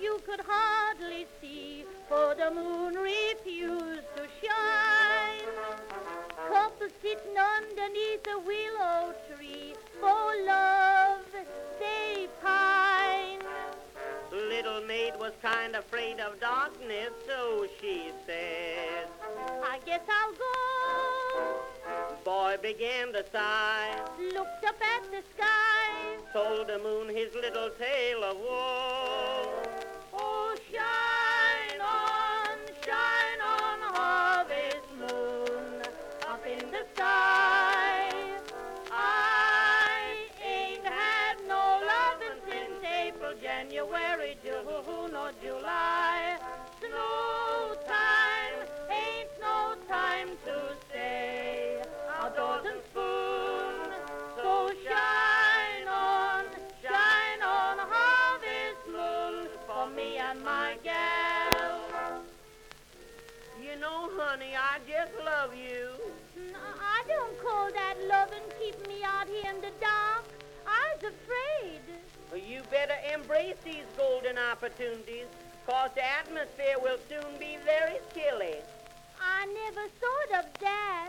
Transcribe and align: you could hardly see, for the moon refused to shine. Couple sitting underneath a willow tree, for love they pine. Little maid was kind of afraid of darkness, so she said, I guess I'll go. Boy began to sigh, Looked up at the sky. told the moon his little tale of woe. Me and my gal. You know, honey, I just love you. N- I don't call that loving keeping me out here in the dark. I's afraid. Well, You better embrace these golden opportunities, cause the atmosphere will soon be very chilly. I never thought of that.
you 0.00 0.20
could 0.26 0.40
hardly 0.46 1.26
see, 1.40 1.84
for 2.08 2.34
the 2.34 2.50
moon 2.50 2.94
refused 2.94 4.06
to 4.16 4.26
shine. 4.42 5.42
Couple 6.48 6.88
sitting 7.02 7.36
underneath 7.38 8.26
a 8.28 8.38
willow 8.38 9.14
tree, 9.28 9.74
for 10.00 10.32
love 10.46 11.24
they 11.80 12.28
pine. 12.42 13.40
Little 14.32 14.82
maid 14.82 15.14
was 15.18 15.32
kind 15.40 15.74
of 15.74 15.84
afraid 15.84 16.20
of 16.20 16.38
darkness, 16.40 17.10
so 17.26 17.66
she 17.80 18.10
said, 18.26 19.08
I 19.62 19.78
guess 19.86 20.00
I'll 20.08 20.32
go. 20.32 22.16
Boy 22.24 22.56
began 22.60 23.12
to 23.12 23.24
sigh, 23.32 23.98
Looked 24.18 24.64
up 24.66 24.76
at 24.82 25.10
the 25.10 25.22
sky. 25.34 26.16
told 26.32 26.66
the 26.66 26.78
moon 26.78 27.08
his 27.08 27.32
little 27.34 27.70
tale 27.78 28.24
of 28.24 28.36
woe. 28.38 29.55
Me 59.96 60.18
and 60.18 60.44
my 60.44 60.76
gal. 60.84 62.22
You 63.62 63.76
know, 63.80 64.10
honey, 64.16 64.52
I 64.54 64.78
just 64.86 65.12
love 65.24 65.54
you. 65.56 65.88
N- 66.36 66.54
I 66.54 67.02
don't 67.08 67.36
call 67.42 67.72
that 67.72 67.94
loving 68.08 68.44
keeping 68.60 68.86
me 68.86 69.02
out 69.02 69.26
here 69.26 69.50
in 69.50 69.60
the 69.62 69.72
dark. 69.80 70.24
I's 70.66 71.02
afraid. 71.02 71.80
Well, 72.30 72.40
You 72.40 72.62
better 72.70 72.96
embrace 73.14 73.56
these 73.64 73.86
golden 73.96 74.36
opportunities, 74.36 75.26
cause 75.66 75.90
the 75.94 76.04
atmosphere 76.04 76.76
will 76.82 76.98
soon 77.08 77.38
be 77.38 77.56
very 77.64 77.98
chilly. 78.14 78.56
I 79.20 79.46
never 79.46 79.88
thought 80.00 80.44
of 80.44 80.46
that. 80.60 81.05